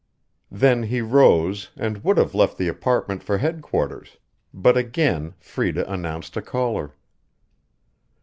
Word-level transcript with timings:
Then 0.49 0.81
he 0.81 0.99
rose 0.99 1.69
and 1.77 2.03
would 2.03 2.17
have 2.17 2.33
left 2.33 2.57
the 2.57 2.67
apartment 2.67 3.21
for 3.21 3.37
headquarters, 3.37 4.17
but 4.51 4.75
again 4.75 5.35
Freda 5.39 5.87
announced 5.87 6.35
a 6.35 6.41
caller. 6.41 6.95